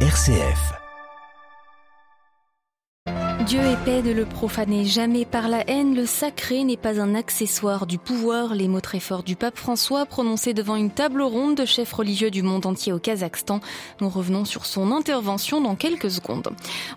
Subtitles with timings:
[0.00, 0.85] RCF.
[3.46, 7.14] Dieu est paix, ne le profanez jamais par la haine, le sacré n'est pas un
[7.14, 8.56] accessoire du pouvoir.
[8.56, 12.32] Les mots très forts du pape François prononcés devant une table ronde de chefs religieux
[12.32, 13.60] du monde entier au Kazakhstan.
[14.00, 16.48] Nous revenons sur son intervention dans quelques secondes.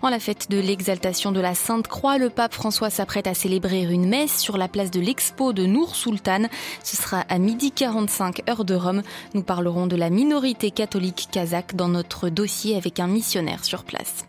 [0.02, 3.84] En la fête de l'exaltation de la Sainte Croix, le pape François s'apprête à célébrer
[3.84, 6.48] une messe sur la place de l'expo de Nour Sultan.
[6.82, 9.02] Ce sera à midi 45 heure de Rome.
[9.34, 14.24] Nous parlerons de la minorité catholique kazakh dans notre dossier avec un missionnaire sur place.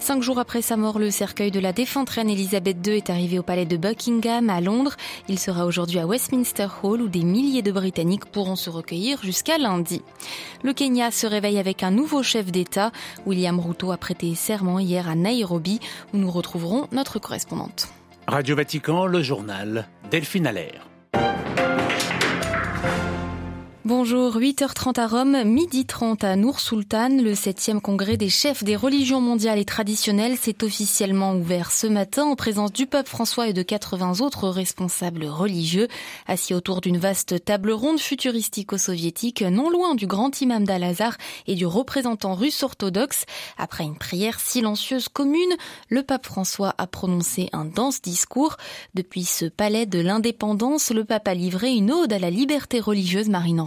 [0.00, 3.38] Cinq jours après sa mort, le cercueil de la défunte reine Elisabeth II est arrivé
[3.38, 4.96] au palais de Buckingham à Londres.
[5.28, 9.58] Il sera aujourd'hui à Westminster Hall où des milliers de Britanniques pourront se recueillir jusqu'à
[9.58, 10.02] lundi.
[10.62, 12.92] Le Kenya se réveille avec un nouveau chef d'État.
[13.26, 15.80] William Ruto a prêté serment hier à Nairobi
[16.14, 17.88] où nous retrouverons notre correspondante.
[18.26, 20.87] Radio Vatican, le journal Delphine Allaire.
[23.88, 27.08] Bonjour, 8h30 à Rome, midi 30 à Nour Sultan.
[27.08, 32.24] Le 7e congrès des chefs des religions mondiales et traditionnelles s'est officiellement ouvert ce matin
[32.24, 35.88] en présence du pape François et de 80 autres responsables religieux,
[36.26, 41.16] assis autour d'une vaste table ronde futuristico-soviétique non loin du grand imam d'Al-Azhar
[41.46, 43.24] et du représentant russe orthodoxe.
[43.56, 45.56] Après une prière silencieuse commune,
[45.88, 48.58] le pape François a prononcé un dense discours.
[48.92, 53.30] Depuis ce palais de l'indépendance, le pape a livré une ode à la liberté religieuse
[53.30, 53.62] Marine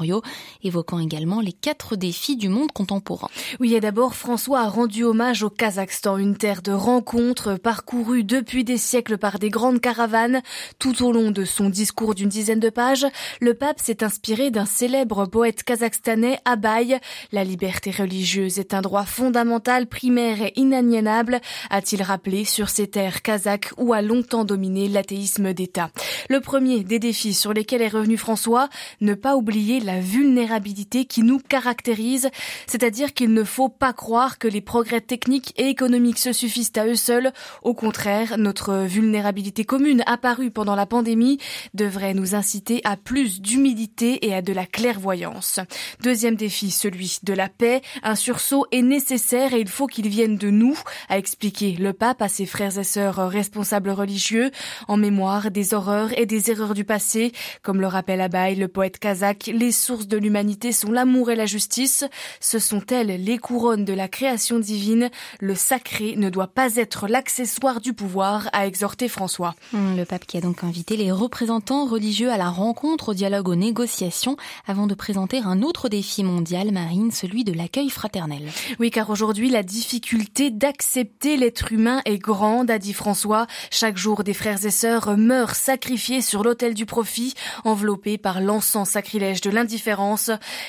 [0.64, 3.30] évoquant également les quatre défis du monde contemporain.
[3.60, 8.64] Oui, et d'abord, François a rendu hommage au Kazakhstan, une terre de rencontres parcourue depuis
[8.64, 10.42] des siècles par des grandes caravanes.
[10.80, 13.06] Tout au long de son discours d'une dizaine de pages,
[13.40, 17.00] le pape s'est inspiré d'un célèbre poète kazakhstanais, Abay.
[17.32, 21.40] La liberté religieuse est un droit fondamental, primaire et inaliénable,
[21.70, 25.92] a-t-il rappelé sur ces terres kazakhs où a longtemps dominé l'athéisme d'État.
[26.30, 31.24] Le premier des défis sur lesquels est revenu François, ne pas oublier la vulnérabilité qui
[31.24, 32.30] nous caractérise,
[32.68, 36.86] c'est-à-dire qu'il ne faut pas croire que les progrès techniques et économiques se suffisent à
[36.86, 37.32] eux seuls.
[37.64, 41.40] Au contraire, notre vulnérabilité commune apparue pendant la pandémie
[41.74, 45.60] devrait nous inciter à plus d'humilité et à de la clairvoyance.
[46.02, 47.82] Deuxième défi, celui de la paix.
[48.04, 50.78] Un sursaut est nécessaire et il faut qu'il vienne de nous,
[51.10, 54.52] a expliqué le pape à ses frères et sœurs responsables religieux,
[54.88, 57.32] en mémoire des horreurs et des erreurs du passé.
[57.62, 61.46] Comme le rappelle Abaye, le poète kazakh, les sources de l'humanité sont l'amour et la
[61.46, 62.06] justice.
[62.40, 65.10] Ce sont elles les couronnes de la création divine.
[65.42, 69.54] Le sacré ne doit pas être l'accessoire du pouvoir, a exhorté François.
[69.74, 73.50] Hum, le pape qui a donc invité les représentants religieux à la rencontre, au dialogue,
[73.50, 78.44] aux négociations, avant de présenter un autre défi mondial, Marine, celui de l'accueil fraternel.
[78.80, 83.46] Oui, car aujourd'hui, la difficulté d'accepter l'être humain est grande, a dit François.
[83.72, 87.34] Chaque jour, des frères et sœurs meurent sacrifiés sur l'autel du profit,
[87.66, 89.71] enveloppés par l'encens sacrilège de l'individu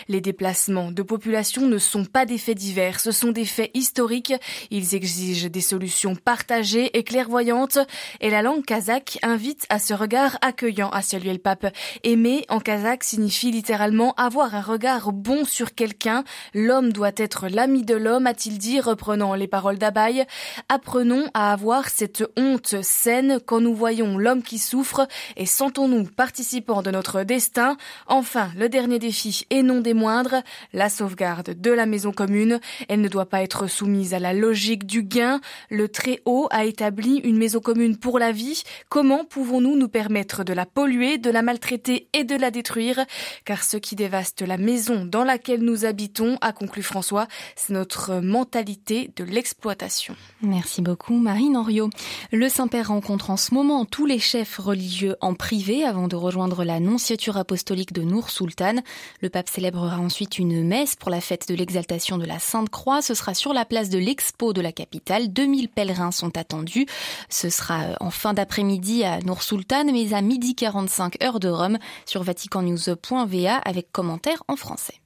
[0.08, 4.34] les déplacements de population ne sont pas des faits divers, ce sont des faits historiques.
[4.70, 7.78] Ils exigent des solutions partagées et clairvoyantes.
[8.20, 11.66] Et la langue kazakh invite à ce regard accueillant, a salué le pape.
[12.04, 16.24] Aimer en kazakh signifie littéralement avoir un regard bon sur quelqu'un.
[16.54, 20.26] L'homme doit être l'ami de l'homme, a-t-il dit, reprenant les paroles d'Abaye.
[20.68, 26.82] Apprenons à avoir cette honte saine quand nous voyons l'homme qui souffre et sentons-nous participants
[26.82, 27.76] de notre destin.
[28.06, 30.42] Enfin, le dernier dernier défi, et non des moindres,
[30.74, 32.60] la sauvegarde de la maison commune.
[32.88, 35.40] Elle ne doit pas être soumise à la logique du gain.
[35.70, 38.62] Le Très-Haut a établi une maison commune pour la vie.
[38.90, 43.06] Comment pouvons-nous nous permettre de la polluer, de la maltraiter et de la détruire?
[43.46, 48.20] Car ce qui dévaste la maison dans laquelle nous habitons, a conclu François, c'est notre
[48.20, 50.16] mentalité de l'exploitation.
[50.42, 51.88] Merci beaucoup Marine Henriot.
[52.30, 56.64] Le Saint-Père rencontre en ce moment tous les chefs religieux en privé avant de rejoindre
[56.64, 58.81] la nonciature apostolique de Nour Sultan.
[59.20, 63.02] Le pape célébrera ensuite une messe pour la fête de l'exaltation de la Sainte Croix.
[63.02, 65.32] Ce sera sur la place de l'Expo de la capitale.
[65.32, 66.86] 2000 pèlerins sont attendus.
[67.28, 71.48] Ce sera euh, en fin d'après-midi à Nour Sultan, mais à midi 45 heure de
[71.48, 75.01] Rome sur vaticannews.va avec commentaires en français.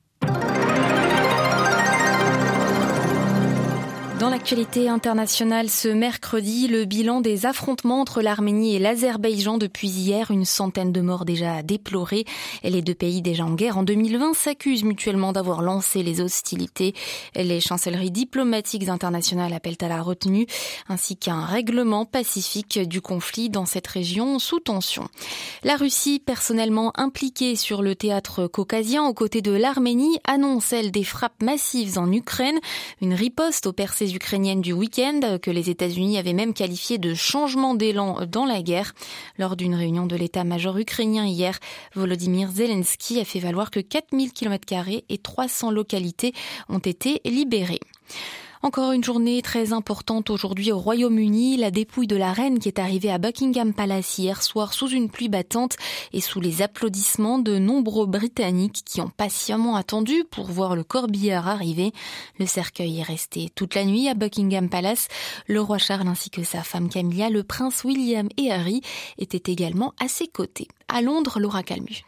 [4.19, 10.31] Dans l'actualité internationale, ce mercredi, le bilan des affrontements entre l'Arménie et l'Azerbaïdjan depuis hier,
[10.31, 12.25] une centaine de morts déjà déplorées.
[12.63, 16.95] Et les deux pays déjà en guerre en 2020 s'accusent mutuellement d'avoir lancé les hostilités.
[17.35, 20.47] Les chancelleries diplomatiques internationales appellent à la retenue,
[20.89, 25.09] ainsi qu'un règlement pacifique du conflit dans cette région sous tension.
[25.63, 31.05] La Russie, personnellement impliquée sur le théâtre caucasien aux côtés de l'Arménie, annonce elle des
[31.05, 32.59] frappes massives en Ukraine,
[33.03, 33.73] une riposte au
[34.07, 38.63] percées ukrainiennes du week-end que les États-Unis avaient même qualifié de changement d'élan dans la
[38.63, 38.93] guerre.
[39.39, 41.59] Lors d'une réunion de l'état-major ukrainien hier,
[41.95, 44.67] Volodymyr Zelensky a fait valoir que 4000 km
[45.09, 46.33] et 300 localités
[46.69, 47.81] ont été libérées.
[48.63, 51.57] Encore une journée très importante aujourd'hui au Royaume-Uni.
[51.57, 55.11] La dépouille de la reine qui est arrivée à Buckingham Palace hier soir sous une
[55.11, 55.77] pluie battante
[56.13, 61.49] et sous les applaudissements de nombreux Britanniques qui ont patiemment attendu pour voir le corbillard
[61.49, 61.93] arriver.
[62.39, 65.09] Le cercueil est resté toute la nuit à Buckingham Palace.
[65.47, 68.81] Le roi Charles ainsi que sa femme Camilla, le prince William et Harry
[69.19, 70.69] étaient également à ses côtés.
[70.89, 72.05] À Londres, Laura Calmu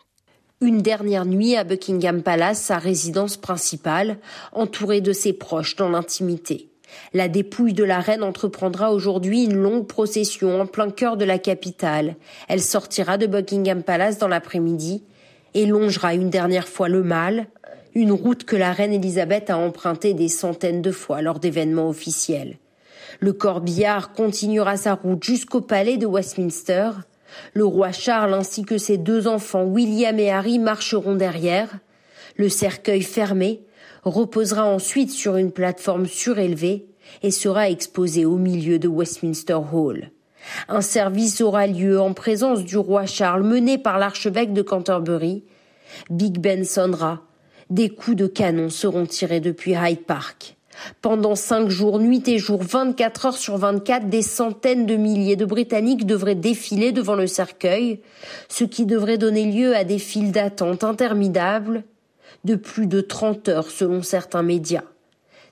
[0.60, 4.18] une dernière nuit à Buckingham Palace, sa résidence principale,
[4.52, 6.68] entourée de ses proches dans l'intimité.
[7.12, 11.38] La dépouille de la reine entreprendra aujourd'hui une longue procession en plein cœur de la
[11.38, 12.16] capitale.
[12.48, 15.04] Elle sortira de Buckingham Palace dans l'après-midi
[15.54, 17.46] et longera une dernière fois le Mall,
[17.94, 22.58] une route que la reine Elisabeth a empruntée des centaines de fois lors d'événements officiels.
[23.20, 26.90] Le corbillard continuera sa route jusqu'au palais de Westminster,
[27.54, 31.78] le roi Charles ainsi que ses deux enfants William et Harry marcheront derrière.
[32.36, 33.62] Le cercueil fermé
[34.04, 36.86] reposera ensuite sur une plateforme surélevée
[37.22, 40.10] et sera exposé au milieu de Westminster Hall.
[40.68, 45.44] Un service aura lieu en présence du roi Charles mené par l'archevêque de Canterbury.
[46.10, 47.22] Big Ben sonnera.
[47.70, 50.57] Des coups de canon seront tirés depuis Hyde Park.
[51.02, 55.44] Pendant cinq jours, nuit et jour, 24 heures sur 24, des centaines de milliers de
[55.44, 58.00] Britanniques devraient défiler devant le cercueil,
[58.48, 61.84] ce qui devrait donner lieu à des files d'attente interminables
[62.44, 64.84] de plus de 30 heures selon certains médias.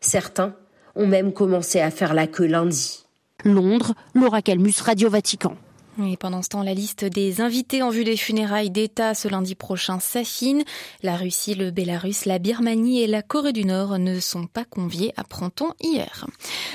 [0.01, 0.55] Certains
[0.95, 3.05] ont même commencé à faire la queue lundi.
[3.45, 5.57] Londres, Laura Calmus, Radio Vatican.
[6.05, 9.55] Et pendant ce temps, la liste des invités en vue des funérailles d'État ce lundi
[9.55, 10.63] prochain s'affine.
[11.03, 15.15] La Russie, le Bélarus, la Birmanie et la Corée du Nord ne sont pas conviés,
[15.17, 16.27] apprend-on hier.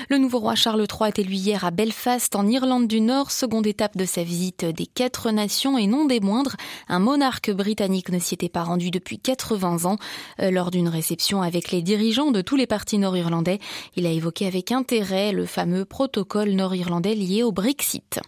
[0.08, 3.68] Le nouveau roi Charles III est élu hier à Belfast, en Irlande du Nord, seconde
[3.68, 6.56] étape de sa visite des quatre nations et non des moindres.
[6.88, 9.98] Un monarque britannique ne s'y était pas rendu depuis 80 ans.
[10.40, 13.60] Euh, lors d'une réception avec les dirigeants de tous les partis nord-irlandais,
[13.94, 18.18] il a évoqué avec intérêt le fameux protocole nord-irlandais lié au Brexit.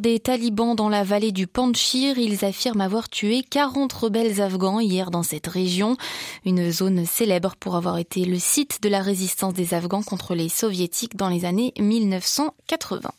[0.00, 2.18] Des talibans dans la vallée du Panchir.
[2.18, 5.96] Ils affirment avoir tué 40 rebelles afghans hier dans cette région,
[6.44, 10.48] une zone célèbre pour avoir été le site de la résistance des Afghans contre les
[10.48, 13.10] soviétiques dans les années 1980.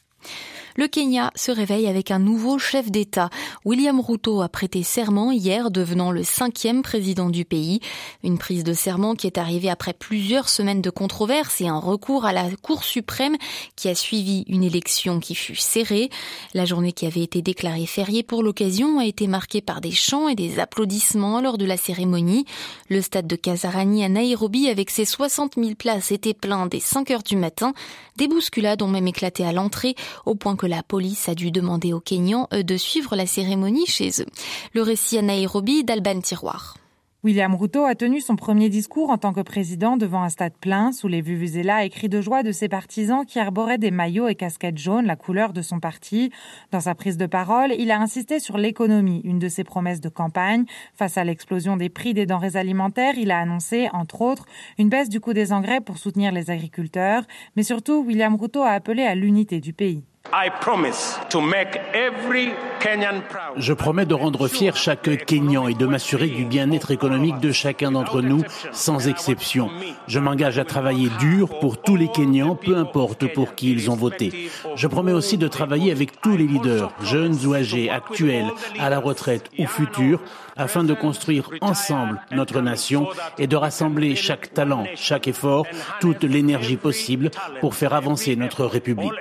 [0.78, 3.30] Le Kenya se réveille avec un nouveau chef d'État.
[3.66, 7.80] William Ruto a prêté serment hier, devenant le cinquième président du pays.
[8.24, 12.26] Une prise de serment qui est arrivée après plusieurs semaines de controverses et un recours
[12.26, 13.36] à la Cour suprême
[13.76, 16.10] qui a suivi une élection qui fut serrée.
[16.54, 20.28] La journée qui avait été déclarée fériée pour l'occasion a été marquée par des chants
[20.28, 22.46] et des applaudissements lors de la cérémonie.
[22.90, 27.12] Le stade de Kasarani à Nairobi avec ses 60 000 places était plein dès 5
[27.12, 27.74] heures du matin.
[28.18, 29.96] Des bousculades ont même éclaté à l'entrée
[30.26, 33.88] au point que la police a dû demander aux Kenyans euh, de suivre la cérémonie
[33.88, 34.28] chez eux.
[34.74, 36.76] Le récit à Nairobi d'Alban Tiroir.
[37.22, 40.94] William Ruto a tenu son premier discours en tant que président devant un stade plein,
[40.94, 44.36] sous les vuvuzelas et cris de joie de ses partisans qui arboraient des maillots et
[44.36, 46.32] casquettes jaunes, la couleur de son parti.
[46.72, 50.08] Dans sa prise de parole, il a insisté sur l'économie, une de ses promesses de
[50.08, 50.64] campagne.
[50.94, 54.46] Face à l'explosion des prix des denrées alimentaires, il a annoncé, entre autres,
[54.78, 57.24] une baisse du coût des engrais pour soutenir les agriculteurs.
[57.58, 60.06] Mais surtout, William Ruto a appelé à l'unité du pays.
[63.58, 67.92] Je promets de rendre fier chaque Kenyan et de m'assurer du bien-être économique de chacun
[67.92, 69.70] d'entre nous, sans exception.
[70.08, 73.96] Je m'engage à travailler dur pour tous les Kenyans, peu importe pour qui ils ont
[73.96, 74.50] voté.
[74.76, 79.00] Je promets aussi de travailler avec tous les leaders, jeunes ou âgés, actuels, à la
[79.00, 80.22] retraite ou futurs,
[80.56, 83.08] afin de construire ensemble notre nation
[83.38, 85.66] et de rassembler chaque talent, chaque effort,
[86.02, 89.14] toute l'énergie possible pour faire avancer notre République.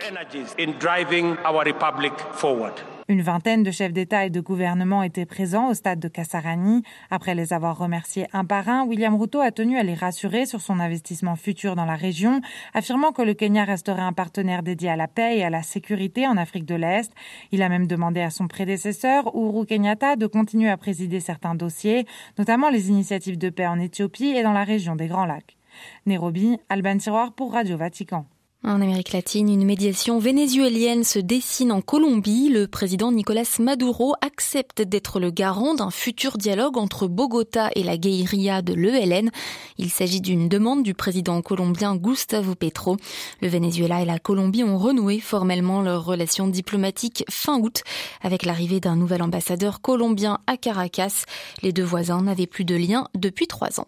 [3.08, 6.82] Une vingtaine de chefs d'État et de gouvernement étaient présents au stade de Kasarani.
[7.10, 10.62] Après les avoir remerciés un par un, William Ruto a tenu à les rassurer sur
[10.62, 12.40] son investissement futur dans la région,
[12.72, 16.26] affirmant que le Kenya resterait un partenaire dédié à la paix et à la sécurité
[16.26, 17.12] en Afrique de l'Est.
[17.52, 22.06] Il a même demandé à son prédécesseur, Uhuru Kenyatta, de continuer à présider certains dossiers,
[22.38, 25.58] notamment les initiatives de paix en Éthiopie et dans la région des Grands Lacs.
[26.06, 28.24] Nairobi, Alban Tiroir pour Radio Vatican.
[28.64, 32.48] En Amérique latine, une médiation vénézuélienne se dessine en Colombie.
[32.48, 37.96] Le président Nicolas Maduro accepte d'être le garant d'un futur dialogue entre Bogota et la
[37.96, 39.30] guérilla de l'ELN.
[39.78, 42.96] Il s'agit d'une demande du président colombien Gustavo Petro.
[43.40, 47.82] Le Venezuela et la Colombie ont renoué formellement leurs relations diplomatiques fin août
[48.22, 51.26] avec l'arrivée d'un nouvel ambassadeur colombien à Caracas.
[51.62, 53.86] Les deux voisins n'avaient plus de lien depuis trois ans.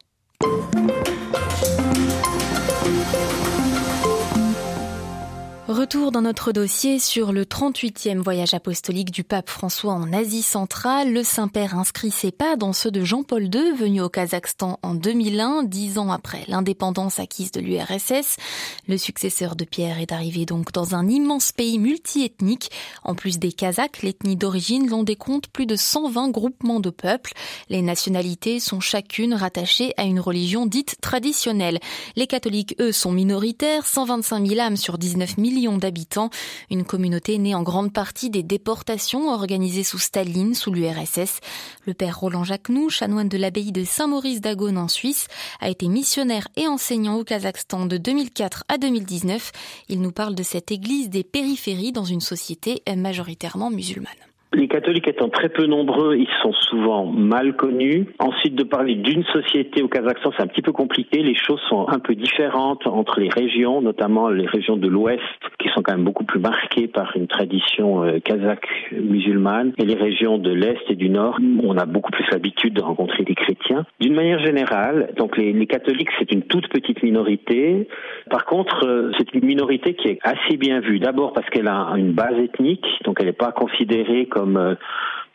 [5.71, 11.13] Retour dans notre dossier sur le 38e voyage apostolique du pape François en Asie centrale.
[11.13, 15.63] Le Saint-Père inscrit ses pas dans ceux de Jean-Paul II, venu au Kazakhstan en 2001,
[15.63, 18.39] dix ans après l'indépendance acquise de l'URSS.
[18.89, 22.73] Le successeur de Pierre est arrivé donc dans un immense pays multiethnique.
[23.05, 27.33] En plus des Kazakhs, l'ethnie d'origine l'on décompte plus de 120 groupements de peuples.
[27.69, 31.79] Les nationalités sont chacune rattachées à une religion dite traditionnelle.
[32.17, 35.39] Les catholiques, eux, sont minoritaires, 125 000 âmes sur 19
[35.79, 36.31] d'habitants,
[36.71, 41.41] une communauté née en grande partie des déportations organisées sous Staline, sous l'URSS.
[41.87, 45.27] Le père Roland Jacquenoux, chanoine de l'abbaye de Saint-Maurice d'Agone en Suisse,
[45.61, 49.53] a été missionnaire et enseignant au Kazakhstan de 2004 à 2019.
[49.89, 54.30] Il nous parle de cette église des périphéries dans une société majoritairement musulmane.
[54.53, 58.07] Les catholiques étant très peu nombreux, ils sont souvent mal connus.
[58.19, 61.23] Ensuite, de parler d'une société au Kazakhstan, c'est un petit peu compliqué.
[61.23, 65.23] Les choses sont un peu différentes entre les régions, notamment les régions de l'Ouest,
[65.61, 69.95] qui sont quand même beaucoup plus marquées par une tradition euh, kazakh musulmane, et les
[69.95, 73.37] régions de l'Est et du Nord, où on a beaucoup plus l'habitude de rencontrer des
[73.37, 73.87] chrétiens.
[74.01, 77.87] D'une manière générale, donc les, les catholiques, c'est une toute petite minorité.
[78.29, 80.99] Par contre, euh, c'est une minorité qui est assez bien vue.
[80.99, 84.75] D'abord parce qu'elle a une base ethnique, donc elle n'est pas considérée comme comme, euh,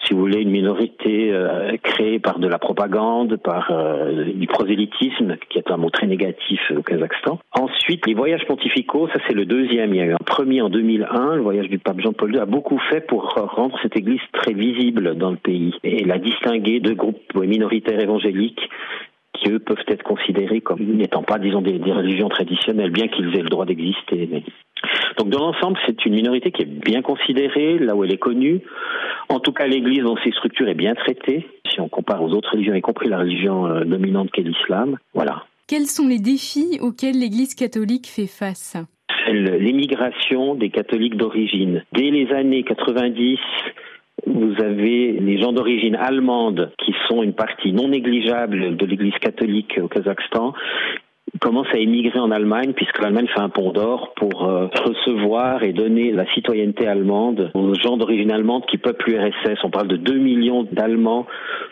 [0.05, 5.37] si vous voulez, une minorité euh, créée par de la propagande, par euh, du prosélytisme,
[5.49, 7.39] qui est un mot très négatif au Kazakhstan.
[7.53, 9.93] Ensuite, les voyages pontificaux, ça c'est le deuxième.
[9.93, 12.45] Il y a eu un premier en 2001, le voyage du pape Jean-Paul II a
[12.45, 16.93] beaucoup fait pour rendre cette église très visible dans le pays et la distinguer de
[16.93, 18.69] groupes minoritaires évangéliques
[19.33, 23.43] qui eux peuvent être considérés comme n'étant pas, disons, des, religions traditionnelles, bien qu'ils aient
[23.43, 24.43] le droit d'exister.
[25.17, 28.61] Donc dans l'ensemble, c'est une minorité qui est bien considérée, là où elle est connue.
[29.29, 32.51] En tout cas, l'Église dans ses structures est bien traitée, si on compare aux autres
[32.51, 34.97] religions, y compris la religion euh, dominante qu'est l'islam.
[35.13, 35.43] Voilà.
[35.67, 38.77] Quels sont les défis auxquels l'Église catholique fait face?
[39.31, 41.83] L'émigration des catholiques d'origine.
[41.91, 43.39] Dès les années 90,
[44.27, 49.79] vous avez les gens d'origine allemande qui sont une partie non négligeable de l'Église catholique
[49.81, 50.53] au Kazakhstan
[51.39, 55.73] commence à émigrer en Allemagne puisque l'Allemagne fait un pont d'or pour euh, recevoir et
[55.73, 59.59] donner la citoyenneté allemande aux gens d'origine allemande qui peuplent l'URSS.
[59.63, 61.25] On parle de 2 millions d'Allemands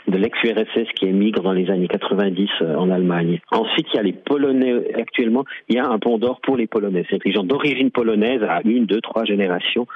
[0.08, 3.39] de l'ex-URSS qui émigrent dans les années 90 euh, en Allemagne.
[3.51, 4.93] Ensuite, il y a les Polonais.
[4.96, 7.05] Actuellement, il y a un pont d'or pour les Polonais.
[7.08, 9.88] C'est-à-dire que les gens d'origine polonaise, à une, deux, trois générations,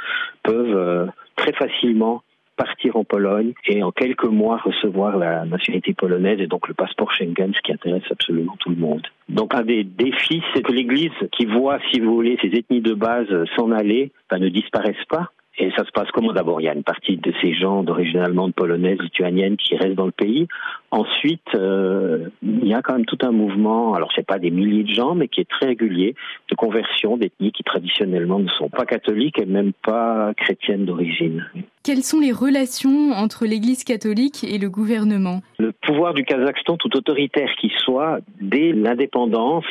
[0.43, 1.05] peuvent euh,
[1.35, 2.21] très facilement
[2.57, 7.13] partir en Pologne et en quelques mois recevoir la nationalité polonaise et donc le passeport
[7.13, 9.07] Schengen, ce qui intéresse absolument tout le monde.
[9.29, 12.93] Donc un des défis, c'est que l'Église, qui voit, si vous voulez, ces ethnies de
[12.93, 15.31] base s'en aller, ben, ne disparaissent pas.
[15.59, 18.19] Et ça se passe comment D'abord, il y a une partie de ces gens d'origine
[18.19, 20.47] allemande, polonaise, lituanienne qui restent dans le pays.
[20.91, 24.83] Ensuite, euh, il y a quand même tout un mouvement, alors c'est pas des milliers
[24.83, 26.15] de gens, mais qui est très régulier,
[26.49, 31.45] de conversion d'ethnies qui traditionnellement ne sont pas catholiques et même pas chrétiennes d'origine.
[31.83, 35.41] Quelles sont les relations entre l'Église catholique et le gouvernement?
[35.57, 39.65] Le pouvoir du Kazakhstan, tout autoritaire qu'il soit, dès l'indépendance,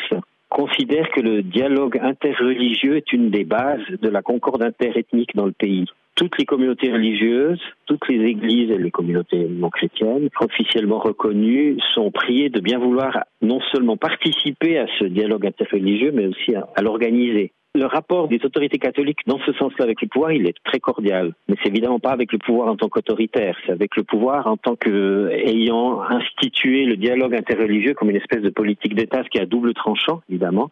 [0.48, 5.52] considère que le dialogue interreligieux est une des bases de la concorde interethnique dans le
[5.52, 5.86] pays.
[6.14, 12.10] Toutes les communautés religieuses, toutes les églises et les communautés non chrétiennes officiellement reconnues sont
[12.10, 17.52] priées de bien vouloir non seulement participer à ce dialogue interreligieux, mais aussi à, l'organiser
[17.76, 21.32] le rapport des autorités catholiques dans ce sens-là avec le pouvoir, il est très cordial.
[21.48, 24.56] Mais c'est évidemment pas avec le pouvoir en tant qu'autoritaire, c'est avec le pouvoir en
[24.56, 29.38] tant que ayant institué le dialogue interreligieux comme une espèce de politique d'État, ce qui
[29.38, 30.70] est à double tranchant, évidemment.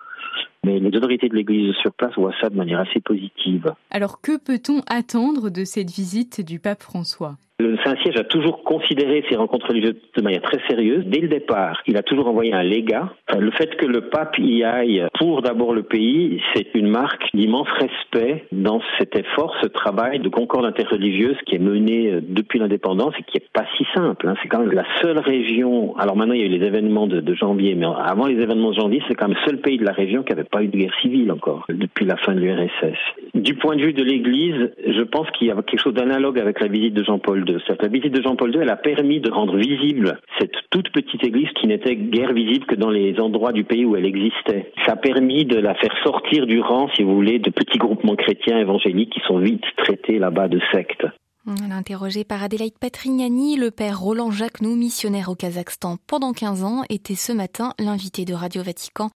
[0.64, 3.72] Mais les autorités de l'Église sur place voient ça de manière assez positive.
[3.90, 7.36] Alors que peut-on attendre de cette visite du pape François?
[7.60, 11.04] Le Saint-Siège a toujours considéré ces rencontres religieuses de manière très sérieuse.
[11.06, 13.12] Dès le départ, il a toujours envoyé un légat.
[13.38, 17.68] Le fait que le pape y aille pour d'abord le pays, c'est une marque d'immense
[17.78, 23.14] respect dans cet effort, ce travail de concorde interreligieuse qui est mené euh, depuis l'indépendance
[23.20, 24.26] et qui est pas si simple.
[24.26, 24.34] Hein.
[24.42, 25.96] C'est quand même la seule région.
[25.96, 28.70] Alors maintenant, il y a eu les événements de, de janvier, mais avant les événements
[28.70, 30.68] de janvier, c'est quand même le seul pays de la région qui n'avait pas eu
[30.68, 32.98] de guerre civile encore depuis la fin de l'URSS.
[33.34, 36.60] Du point de vue de l'Église, je pense qu'il y a quelque chose d'analogue avec
[36.60, 37.58] la visite de Jean-Paul II.
[37.80, 41.48] La visite de Jean-Paul II, elle a permis de rendre visible cette toute petite église
[41.60, 44.72] qui n'était guère visible que dans les endroits du pays où elle existait.
[44.86, 48.16] Ça a permis de la faire sortir du rang, si vous voulez, de petits groupements
[48.16, 51.06] chrétiens évangéliques qui sont vite traités là-bas de sectes.
[51.46, 57.14] Interrogé par Adélaïde Patrignani, le père Roland Jacquenoux, missionnaire au Kazakhstan pendant 15 ans, était
[57.14, 59.10] ce matin l'invité de Radio Vatican.